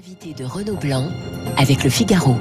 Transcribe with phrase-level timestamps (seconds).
[0.00, 1.08] Invité de Renaud Blanc
[1.58, 2.34] avec le Figaro.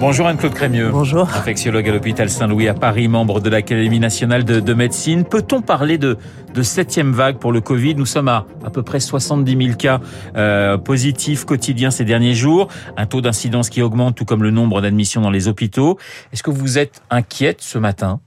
[0.00, 0.90] Bonjour Anne-Claude Crémieux.
[0.90, 1.28] Bonjour.
[1.32, 5.22] Infectiologue à l'hôpital Saint-Louis à Paris, membre de l'Académie nationale de, de médecine.
[5.22, 6.18] Peut-on parler de,
[6.52, 7.94] de septième vague pour le Covid?
[7.94, 10.00] Nous sommes à à peu près 70 000 cas
[10.36, 12.66] euh, positifs quotidiens ces derniers jours.
[12.96, 15.98] Un taux d'incidence qui augmente, tout comme le nombre d'admissions dans les hôpitaux.
[16.32, 18.18] Est-ce que vous êtes inquiète ce matin?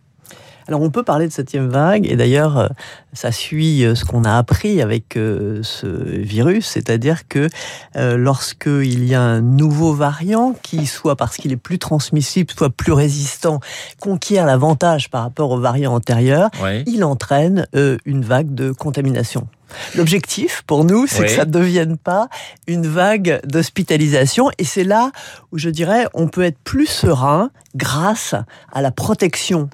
[0.68, 2.68] Alors on peut parler de septième vague et d'ailleurs euh,
[3.13, 7.50] ça suit euh, ce qu'on a appris avec euh, ce virus, c'est-à-dire que
[7.95, 12.92] lorsqu'il y a un nouveau variant qui soit parce qu'il est plus transmissible, soit plus
[12.92, 13.59] résistant,
[14.00, 16.84] conquiert l'avantage par rapport au variant antérieur, Oui.
[16.86, 17.68] il entraîne
[18.06, 19.47] une vague de contamination.
[19.95, 21.25] L'objectif pour nous, c'est Oui.
[21.28, 22.29] que ça ne devienne pas
[22.68, 24.50] une vague d'hospitalisation.
[24.57, 25.11] Et c'est là
[25.51, 28.36] où je dirais on peut être plus serein grâce
[28.71, 29.70] à la protection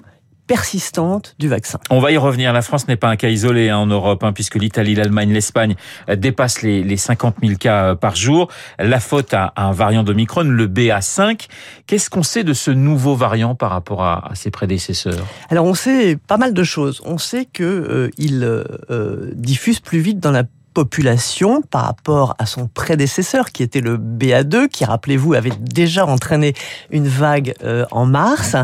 [0.46, 1.78] persistante du vaccin.
[1.90, 2.52] On va y revenir.
[2.52, 5.74] La France n'est pas un cas isolé hein, en Europe, hein, puisque l'Italie, l'Allemagne, l'Espagne
[6.16, 8.48] dépassent les, les 50 000 cas euh, par jour.
[8.78, 11.46] La faute à, un variant d'Omicron, le BA5.
[11.86, 15.26] Qu'est-ce qu'on sait de ce nouveau variant par rapport à, à ses prédécesseurs?
[15.50, 17.00] Alors on sait pas mal de choses.
[17.04, 22.34] On sait que euh, il euh, euh, diffuse plus vite dans la population par rapport
[22.38, 26.52] à son prédécesseur qui était le BA2 qui rappelez-vous avait déjà entraîné
[26.90, 28.56] une vague euh, en mars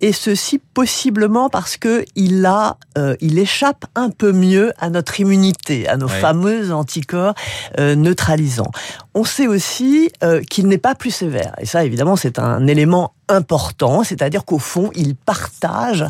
[0.00, 5.20] et ceci possiblement parce que il a, euh, il échappe un peu mieux à notre
[5.20, 6.20] immunité, à nos Ouais.
[6.20, 7.34] fameux anticorps
[7.78, 8.70] euh, neutralisants.
[9.14, 13.12] On sait aussi euh, qu'il n'est pas plus sévère, et ça évidemment c'est un élément
[13.28, 16.04] important, c'est-à-dire qu'au fond il partage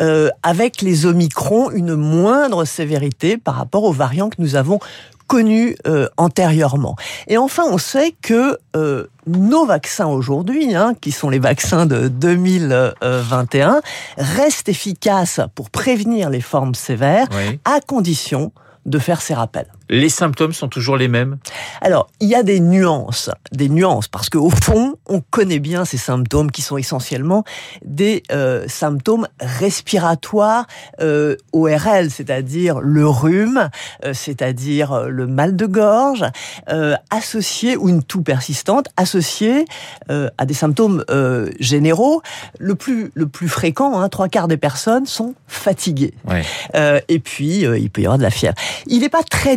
[0.00, 4.80] euh, avec les Omicrons une moindre sévérité par rapport aux variants que nous avons
[5.26, 6.96] connus euh, antérieurement.
[7.28, 12.08] Et enfin, on sait que euh, nos vaccins aujourd'hui, hein, qui sont les vaccins de
[12.08, 13.80] 2021,
[14.18, 17.58] restent efficaces pour prévenir les formes sévères, oui.
[17.64, 18.52] à condition
[18.86, 19.66] de faire ces rappels.
[19.88, 21.38] Les symptômes sont toujours les mêmes?
[21.80, 25.96] Alors, il y a des nuances, des nuances, parce qu'au fond, on connaît bien ces
[25.96, 27.44] symptômes qui sont essentiellement
[27.84, 30.66] des euh, symptômes respiratoires
[31.00, 33.68] euh, ORL, c'est-à-dire le rhume,
[34.04, 36.24] euh, c'est-à-dire euh, le mal de gorge,
[36.68, 39.64] euh, associé ou une toux persistante, associé
[40.10, 42.22] euh, à des symptômes euh, généraux.
[42.58, 46.14] Le plus le plus fréquent, hein, trois quarts des personnes sont fatiguées.
[46.28, 46.42] ouais.
[46.74, 48.54] Euh, et puis, euh, il peut y avoir de la fièvre.
[48.86, 49.56] Il n'est pas très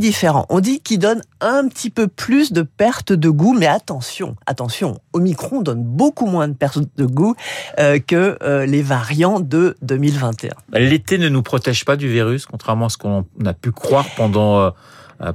[0.49, 4.99] On dit qu'il donne un petit peu plus de perte de goût, mais attention, attention,
[5.13, 7.35] Omicron donne beaucoup moins de perte de goût
[7.79, 10.51] euh, que euh, les variants de 2021.
[10.73, 14.59] L'été ne nous protège pas du virus, contrairement à ce qu'on a pu croire pendant,
[14.59, 14.69] euh,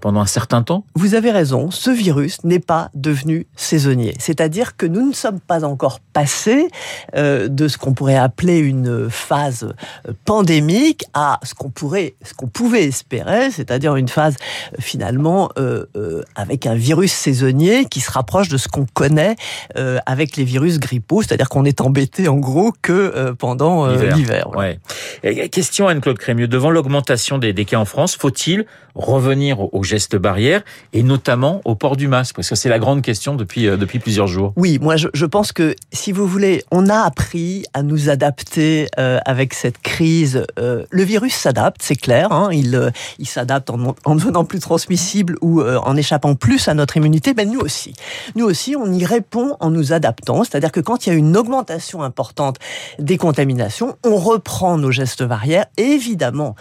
[0.01, 4.15] pendant un certain temps Vous avez raison, ce virus n'est pas devenu saisonnier.
[4.19, 6.69] C'est-à-dire que nous ne sommes pas encore passés
[7.17, 9.73] euh, de ce qu'on pourrait appeler une phase
[10.09, 14.37] euh, pandémique à ce qu'on pourrait, ce qu'on pouvait espérer, c'est-à-dire une phase
[14.73, 19.37] euh, finalement euh, euh, avec un virus saisonnier qui se rapproche de ce qu'on connaît
[19.77, 24.11] euh, avec les virus grippaux, c'est-à-dire qu'on est embêté en gros que euh, pendant euh,
[24.15, 24.49] L'hiver.
[24.53, 24.77] voilà.
[25.23, 25.49] Ouais.
[25.49, 30.63] Question Anne-Claude Crémieux, devant l'augmentation des, des cas en France, faut-il revenir aux, gestes barrières
[30.93, 33.99] et notamment au port du masque Parce que c'est la grande question depuis, euh, depuis
[33.99, 34.53] plusieurs jours.
[34.57, 38.87] Oui, moi je, je pense que si vous voulez, on a appris à nous adapter
[38.99, 40.47] euh, avec cette crise.
[40.59, 42.33] Euh, le virus s'adapte, c'est clair.
[42.33, 46.69] Hein, il euh, il s'adapte en, en devenant plus transmissible ou euh, en échappant plus
[46.69, 47.35] à notre immunité.
[47.37, 47.95] Mais nous aussi,
[48.37, 50.45] nous aussi, on y répond en nous adaptant.
[50.45, 52.59] C'est-à-dire que quand il y a une augmentation importante
[52.99, 55.67] des contaminations, on reprend nos gestes barrières.
[55.77, 56.55] Évidemment,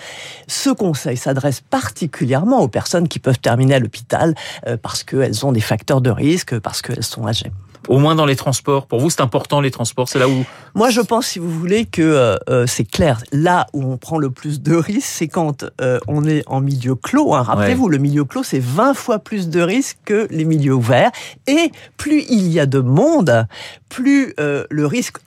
[0.47, 2.22] ce conseil s'adresse particulièrement
[2.61, 4.35] aux personnes qui peuvent terminer à l'hôpital
[4.67, 7.51] euh, parce qu'elles ont des facteurs de risque, parce qu'elles sont âgées.
[7.89, 8.87] Au moins dans les transports.
[8.87, 10.07] Pour vous, c'est important les transports.
[10.07, 10.45] C'est là où
[10.75, 13.21] Moi, je pense, si vous voulez, que euh, euh, c'est clair.
[13.31, 16.95] Là où on prend le plus de risques, c'est quand euh, on est en milieu
[16.95, 17.33] clos.
[17.33, 17.41] hein.
[17.43, 21.11] Rappelez-vous, le milieu clos, c'est 20 fois plus de risques que les milieux ouverts.
[21.47, 23.47] Et plus il y a de monde,
[23.89, 25.17] plus euh, le risque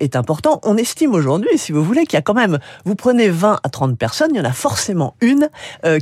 [0.00, 0.60] est important.
[0.64, 3.68] On estime aujourd'hui, si vous voulez, qu'il y a quand même, vous prenez 20 à
[3.68, 5.48] 30 personnes, il y en a forcément une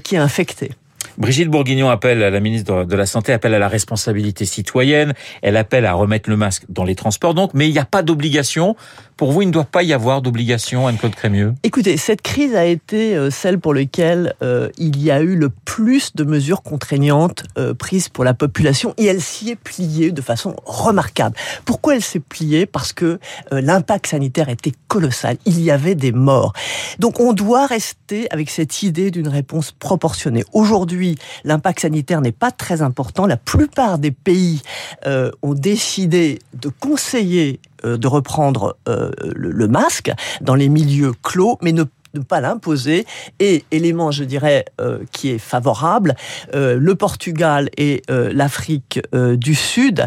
[0.02, 0.72] qui est infectée.
[1.20, 5.12] Brigitte Bourguignon appelle, la ministre de la Santé appelle à la responsabilité citoyenne.
[5.42, 7.34] Elle appelle à remettre le masque dans les transports.
[7.34, 8.74] Donc, mais il n'y a pas d'obligation.
[9.18, 11.52] Pour vous, il ne doit pas y avoir d'obligation, Anne-Claude Crémieux.
[11.62, 15.50] Écoutez, cette crise a été euh, celle pour laquelle euh, il y a eu le
[15.50, 20.22] plus de mesures contraignantes euh, prises pour la population et elle s'y est pliée de
[20.22, 21.36] façon remarquable.
[21.66, 22.64] Pourquoi elle s'est pliée?
[22.64, 23.18] Parce que
[23.52, 25.36] l'impact sanitaire était colossal.
[25.44, 26.54] Il y avait des morts.
[26.98, 30.44] Donc on doit rester avec cette idée d'une réponse proportionnée.
[30.54, 31.09] Aujourd'hui,
[31.44, 33.26] l'impact sanitaire n'est pas très important.
[33.26, 34.62] La plupart des pays
[35.06, 41.12] euh, ont décidé de conseiller euh, de reprendre euh, le, le masque dans les milieux
[41.22, 41.84] clos, mais ne
[42.14, 43.06] ne pas l'imposer.
[43.38, 46.14] Et élément, je dirais, euh, qui est favorable,
[46.54, 50.06] euh, le Portugal et euh, l'Afrique du Sud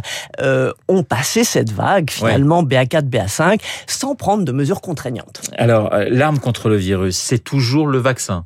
[0.88, 5.42] ont passé cette vague, finalement, BA4, BA5, sans prendre de mesures contraignantes.
[5.58, 8.46] Alors, l'arme contre le virus, c'est toujours le vaccin?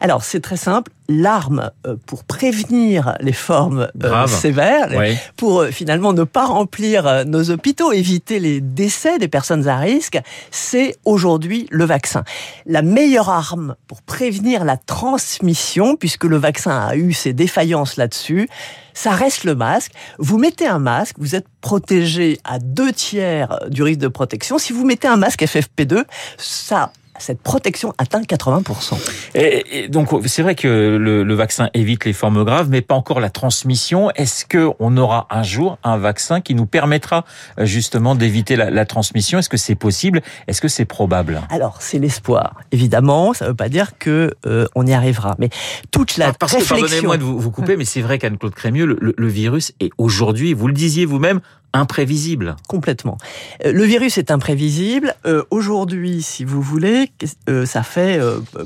[0.00, 0.92] Alors, c'est très simple.
[1.08, 4.88] L'arme euh, pour prévenir les formes euh, sévères,
[5.36, 10.18] pour euh, finalement ne pas remplir nos hôpitaux, éviter les décès des personnes à risque,
[10.50, 12.24] c'est aujourd'hui le vaccin.
[12.66, 18.48] La meilleure arme pour prévenir la transmission, puisque le vaccin a eu ses défaillances là-dessus,
[18.94, 19.92] ça reste le masque.
[20.18, 24.58] Vous mettez un masque, vous êtes protégé à deux tiers du risque de protection.
[24.58, 26.04] Si vous mettez un masque FFP2,
[26.38, 28.94] ça cette protection atteint 80%.
[29.34, 33.30] Et, donc c'est vrai que le, vaccin évite les formes graves, mais pas encore la
[33.30, 34.10] transmission.
[34.12, 37.24] Est-ce que on aura un jour un vaccin qui nous permettra
[37.58, 39.38] euh, justement d'éviter la, transmission?
[39.38, 40.22] Est-ce que c'est possible?
[40.46, 41.42] Est-ce que c'est probable?
[41.50, 42.54] Alors c'est l'espoir.
[42.72, 45.50] Évidemment, ça ne veut pas dire que euh, on y arrivera, mais
[45.90, 46.76] toute la parce réflexion.
[46.76, 50.54] pardonnez-moi de vous, vous couper, mais c'est vrai qu'Anne-Claude Crémieux, le, le virus est aujourd'hui,
[50.54, 51.40] vous le disiez vous-même,
[51.72, 52.56] imprévisible.
[52.68, 53.18] Complètement.
[53.64, 55.14] Euh, le virus est imprévisible.
[55.26, 57.10] Euh, aujourd'hui, si vous voulez,
[57.48, 58.20] euh, ça fait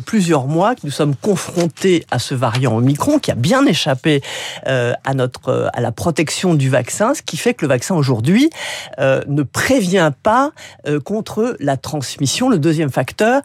[0.07, 4.23] plusieurs mois que nous sommes confrontés à ce variant Omicron qui a bien échappé
[4.65, 8.51] à notre à la protection du vaccin, ce qui fait que le vaccin aujourd'hui
[8.99, 10.53] ne prévient pas
[11.05, 12.49] contre la transmission.
[12.49, 13.43] Le deuxième facteur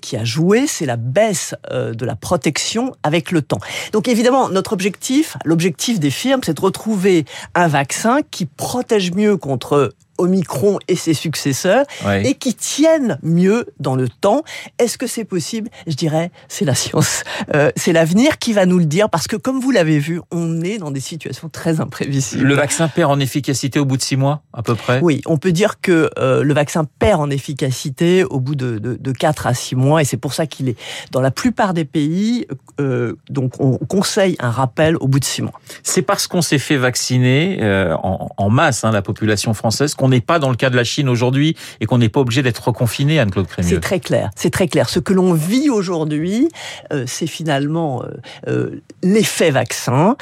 [0.00, 3.60] qui a joué, c'est la baisse de la protection avec le temps.
[3.92, 7.24] Donc évidemment, notre objectif, l'objectif des firmes, c'est de retrouver
[7.54, 11.84] un vaccin qui protège mieux contre Omicron et ses successeurs
[12.22, 14.42] et qui tiennent mieux dans le temps.
[14.78, 15.68] Est-ce que c'est possible?
[15.86, 17.22] Je dirais, c'est la science.
[17.54, 20.62] Euh, c'est l'avenir qui va nous le dire parce que comme vous l'avez vu, on
[20.62, 22.44] est dans des situations très imprévisibles.
[22.44, 25.00] Le vaccin perd en efficacité au bout de six mois, à peu près?
[25.02, 29.12] Oui, on peut dire que euh, le vaccin perd en efficacité au bout de, de,
[29.12, 30.76] 4 à 6 mois et c'est pour ça qu'il est
[31.12, 32.46] dans la plupart des pays,
[32.80, 35.60] euh, donc on conseille un rappel au bout de 6 mois.
[35.82, 37.60] C'est parce qu'on s'est fait vacciner
[38.02, 41.08] en, masse, hein, la population française, qu'on n'est pas dans le cas de la Chine
[41.08, 43.68] aujourd'hui et qu'on n'est pas obligé d'être reconfiné, Anne-Claude Crémieux.
[43.68, 44.88] C'est très clair, c'est très clair.
[44.88, 46.48] Ce que l'on vit aujourd'hui,
[46.92, 48.08] euh, c'est finalement euh,
[48.48, 50.16] euh, l'effet vaccin.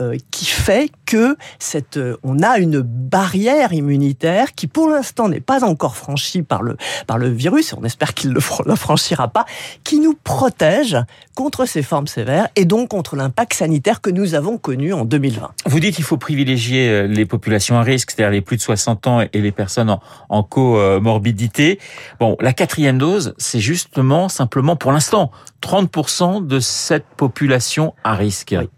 [0.00, 5.40] Euh, qui fait que cette, euh, on a une barrière immunitaire qui, pour l'instant, n'est
[5.40, 6.76] pas encore franchie par le,
[7.06, 9.44] par le virus, et on espère qu'il ne le franchira pas,
[9.84, 10.96] qui nous protège
[11.34, 15.50] contre ces formes sévères et donc contre l'impact sanitaire que nous avons connu en 2020.
[15.66, 19.06] Vous dites qu'il faut privilégier euh, les populations à risque, c'est-à-dire les plus de 60
[19.06, 20.00] ans et les personnes en,
[20.30, 21.78] en comorbidité.
[22.20, 25.30] Bon, la quatrième dose, c'est justement, simplement, pour l'instant,
[25.62, 28.54] 30% de cette population à risque.
[28.58, 28.68] Oui,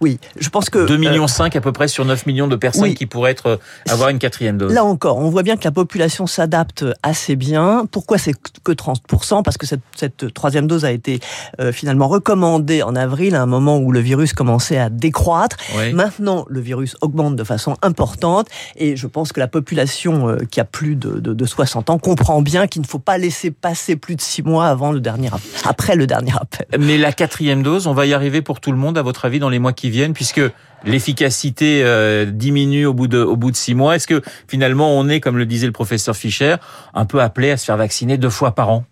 [0.00, 0.78] je pense que...
[0.86, 3.56] 2,5 millions euh, à peu près sur 9 millions de personnes qui pourraient être, euh,
[3.88, 4.72] avoir une quatrième dose.
[4.72, 7.86] Là encore, on voit bien que la population s'adapte assez bien.
[7.90, 8.34] Pourquoi c'est
[8.64, 11.20] que 30% Parce que cette, cette, troisième dose a été
[11.60, 15.56] euh, finalement recommandée en avril, à un moment où le virus commençait à décroître.
[15.92, 20.64] Maintenant, le virus augmente de façon importante et je pense que la population qui a
[20.64, 24.16] plus de, de, de 60 ans comprend bien qu'il ne faut pas laisser passer plus
[24.16, 25.30] de 6 mois avant le dernier,
[25.64, 26.66] après le dernier appel.
[26.78, 29.38] Mais la quatrième dose, on va y arriver pour tout le monde, à votre avis,
[29.38, 30.40] dans les qui viennent, puisque
[30.84, 33.96] l'efficacité euh, diminue au bout de au bout de six mois.
[33.96, 36.56] Est-ce que finalement on est, comme le disait le professeur Fischer,
[36.94, 38.84] un peu appelé à se faire vacciner deux fois par an?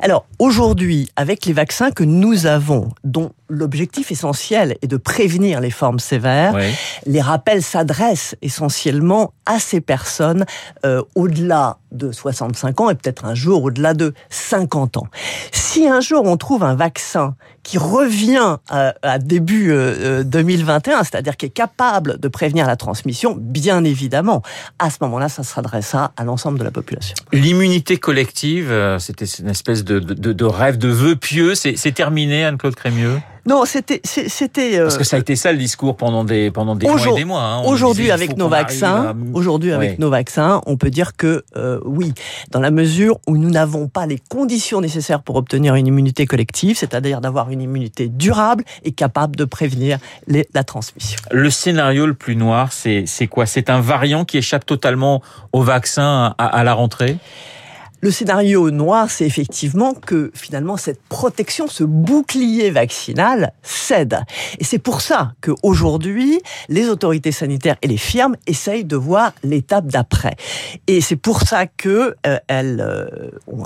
[0.00, 5.70] Alors aujourd'hui, avec les vaccins que nous avons, dont l'objectif essentiel est de prévenir les
[5.70, 6.56] formes sévères,
[7.06, 10.44] les rappels s'adressent essentiellement à ces personnes
[10.84, 15.06] euh, au-delà de 65 ans et peut-être un jour au-delà de 50 ans.
[15.52, 17.36] Si un jour on trouve un vaccin
[17.66, 19.72] qui revient à, début
[20.24, 24.42] 2021, euh, euh, c'est-à-dire qui est capable de prévenir la transmission, bien évidemment,
[24.78, 27.16] à ce moment-là, ça s'adressera à l'ensemble de la population.
[27.32, 32.44] L'immunité collective, euh, c'était une espèce de, de, de rêve, de vœu pieux, c'est terminé,
[32.44, 33.18] Anne-Claude Crémieux?
[33.46, 34.80] Non, c'était, c'était.
[34.80, 37.24] Parce que ça a été ça le discours pendant des pendant des mois et des
[37.24, 37.42] mois.
[37.42, 37.62] Hein.
[37.64, 41.44] Aujourd'hui, avec nos vaccins, aujourd'hui avec nos vaccins, on peut dire que
[41.84, 42.12] oui,
[42.50, 46.76] dans la mesure où nous n'avons pas les conditions nécessaires pour obtenir une immunité collective,
[46.76, 51.18] c'est-à-dire d'avoir une immunité durable et capable de prévenir la transmission.
[51.30, 53.46] Le scénario le plus noir, c'est quoi?
[53.46, 55.22] C'est un variant qui échappe totalement
[55.52, 57.18] au vaccin à la rentrée?
[58.06, 64.20] Le scénario noir, c'est effectivement que finalement cette protection, ce bouclier vaccinal cède.
[64.60, 69.88] Et c'est pour ça qu'aujourd'hui, les autorités sanitaires et les firmes essayent de voir l'étape
[69.88, 70.36] d'après.
[70.86, 73.08] Et c'est pour ça que euh, elles, euh,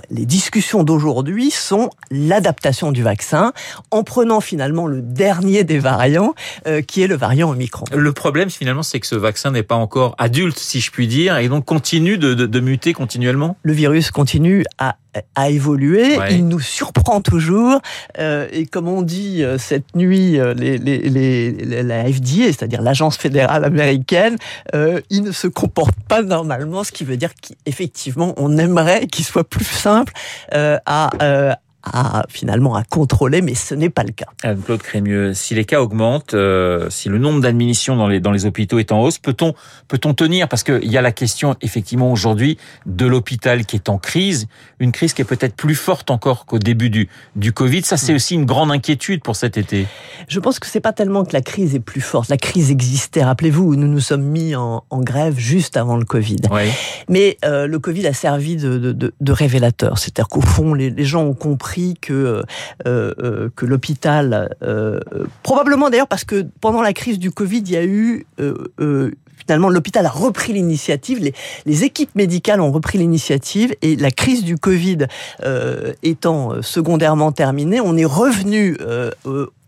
[0.09, 3.53] les discussions d'aujourd'hui sont l'adaptation du vaccin
[3.91, 6.33] en prenant finalement le dernier des variants,
[6.67, 7.85] euh, qui est le variant Omicron.
[7.93, 11.37] Le problème finalement, c'est que ce vaccin n'est pas encore adulte, si je puis dire,
[11.37, 13.59] et donc continue de, de, de muter continuellement?
[13.65, 14.97] Le virus continue continue à,
[15.35, 16.17] à évoluer.
[16.31, 17.81] Il nous surprend toujours.
[18.21, 22.81] Euh, et comme on dit euh, cette nuit, euh, les, les, les, la FDA, c'est-à-dire
[22.81, 24.37] l'agence fédérale américaine,
[24.77, 29.25] euh, il ne se comporte pas normalement, ce qui veut dire qu'effectivement, on aimerait qu'il
[29.25, 30.13] soit plus simple
[30.53, 34.27] à, à finalement à contrôler, mais ce n'est pas le cas.
[34.65, 38.47] Claude Crémieux, si les cas augmentent, euh, si le nombre d'admissions dans les dans les
[38.47, 39.55] hôpitaux est en hausse, peut-on
[39.89, 40.49] peut-on tenir?
[40.49, 44.47] Parce qu'il y a la question effectivement aujourd'hui de l'hôpital qui est en crise,
[44.79, 47.83] une crise qui est peut-être plus forte encore qu'au début du du Covid.
[47.83, 48.17] Ça, c'est mm.
[48.17, 49.87] aussi une grande inquiétude pour cet été.
[50.29, 52.29] Je pense que c'est pas tellement que la crise est plus forte.
[52.29, 53.25] La crise existait.
[53.25, 56.37] Rappelez-vous, nous nous sommes mis en, en grève juste avant le Covid.
[56.51, 56.63] Oui.
[57.09, 59.99] Mais euh, le Covid a servi de, de, de, de révélateur.
[59.99, 61.70] C'est-à-dire qu'au fond, les, les gens ont compris
[62.01, 62.43] que euh,
[62.87, 65.01] euh, que l'hôpital, euh,
[65.43, 68.27] probablement d'ailleurs parce que pendant la crise du Covid, il y a eu
[69.47, 71.35] finalement, l'hôpital a repris l'initiative, les,
[71.67, 75.07] les, équipes médicales ont repris l'initiative et la crise du Covid
[75.45, 79.11] euh, étant secondairement terminée, on est revenu euh,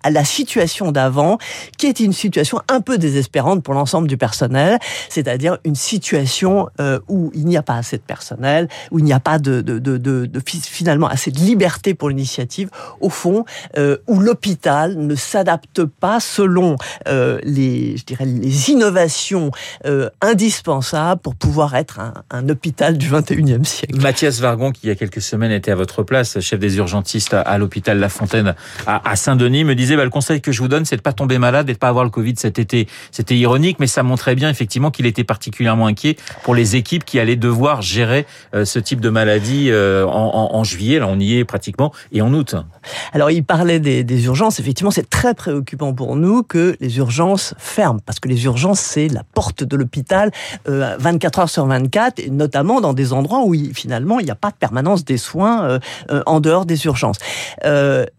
[0.02, 1.38] à la situation d'avant,
[1.78, 6.98] qui était une situation un peu désespérante pour l'ensemble du personnel, c'est-à-dire une situation euh,
[7.08, 9.78] où il n'y a pas assez de personnel, où il n'y a pas de, de,
[9.78, 12.68] de, de finalement assez de liberté pour l'initiative,
[13.00, 13.44] au fond,
[13.76, 16.76] euh, où l'hôpital ne s'adapte pas selon
[17.08, 19.50] euh, les, je dirais, les innovations
[19.86, 24.00] euh, indispensables pour pouvoir être un, un, hôpital du 21e siècle.
[24.00, 27.34] Mathias Vargon, qui il y a quelques semaines était à votre place, chef des urgentistes
[27.34, 28.54] à, à l'hôpital La Fontaine
[28.86, 31.12] à, à Saint-Denis, me disait bah, le conseil que je vous donne, c'est de pas
[31.12, 32.88] tomber malade et de pas avoir le Covid cet été.
[33.10, 37.18] C'était ironique, mais ça montrait bien effectivement qu'il était particulièrement inquiet pour les équipes qui
[37.18, 40.98] allaient devoir gérer euh, ce type de maladie euh, en, en, juillet.
[40.98, 42.54] Là, on y est pratiquement et en août.
[43.12, 44.60] Alors, il parlait des, des urgences.
[44.60, 49.08] Effectivement, c'est très préoccupant pour nous que les urgences ferment parce que les urgences, c'est
[49.08, 50.30] la porte de l'hôpital
[50.68, 54.36] euh, 24 heures sur 24, et notamment dans des endroits où finalement il n'y a
[54.36, 55.78] pas de permanence des soins euh,
[56.10, 57.18] euh, en dehors des urgences.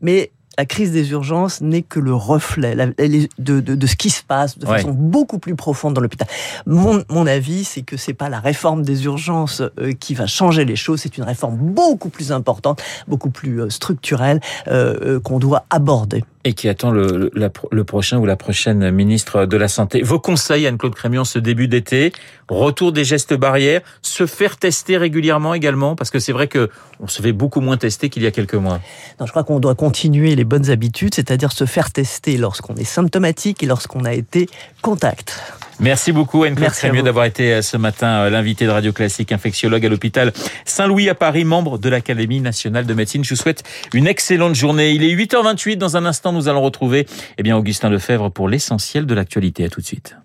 [0.01, 3.27] mais la crise des urgences n'est que le reflet de,
[3.59, 6.27] de, de, ce qui se passe de façon beaucoup plus profonde dans l'hôpital.
[6.65, 10.65] Mon, mon, avis, c'est que c'est pas la réforme des urgences euh, qui va changer
[10.65, 15.39] les choses, c'est une réforme beaucoup plus importante, beaucoup plus euh, structurelle euh, euh, qu'on
[15.39, 16.23] doit aborder.
[16.45, 20.01] Et qui attend le, le, prochain ou la prochaine ministre de la Santé.
[20.01, 22.11] Vos conseils, Anne-Claude Crémion, ce début d'été,
[22.49, 26.69] retour des gestes barrières, se faire tester régulièrement également, parce que c'est vrai que
[26.99, 28.81] on se fait beaucoup moins tester qu'il y a quelques mois.
[29.19, 32.83] Non, je crois qu'on doit continuer les bonnes habitudes, c'est-à-dire se faire tester lorsqu'on est
[32.83, 34.49] symptomatique et lorsqu'on a été
[34.81, 35.41] contact.
[35.79, 39.85] Merci beaucoup Anne-Claude Crémieux d'avoir été euh, ce matin euh, l'invité de Radio Classique, infectiologue
[39.85, 40.31] à l'hôpital
[40.65, 43.23] Saint-Louis à Paris, membre de l'Académie nationale de médecine.
[43.23, 43.63] Je vous souhaite
[43.93, 44.91] une excellente journée.
[44.91, 45.77] Il est 8h28.
[45.77, 49.65] Dans un instant, nous allons retrouver eh bien, Augustin Lefebvre pour l'essentiel de l'actualité.
[49.65, 50.15] À tout de suite.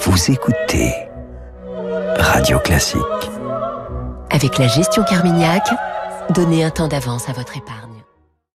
[0.00, 0.92] Vous écoutez
[2.18, 3.00] Radio Classique.
[4.30, 5.62] Avec la gestion Carmignac,
[6.30, 7.95] donnez un temps d'avance à votre épargne.